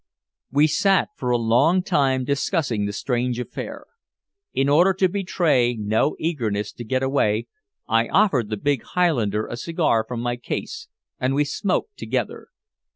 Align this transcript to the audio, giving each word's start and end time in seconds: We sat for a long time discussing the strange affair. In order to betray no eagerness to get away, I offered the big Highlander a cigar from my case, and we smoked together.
We 0.51 0.65
sat 0.65 1.09
for 1.15 1.29
a 1.29 1.37
long 1.37 1.83
time 1.83 2.23
discussing 2.23 2.87
the 2.87 2.91
strange 2.91 3.39
affair. 3.39 3.85
In 4.51 4.67
order 4.67 4.95
to 4.95 5.07
betray 5.07 5.75
no 5.75 6.15
eagerness 6.17 6.73
to 6.73 6.83
get 6.83 7.03
away, 7.03 7.45
I 7.87 8.07
offered 8.07 8.49
the 8.49 8.57
big 8.57 8.81
Highlander 8.81 9.45
a 9.45 9.55
cigar 9.55 10.03
from 10.07 10.19
my 10.21 10.37
case, 10.37 10.87
and 11.19 11.35
we 11.35 11.43
smoked 11.43 11.97
together. 11.97 12.47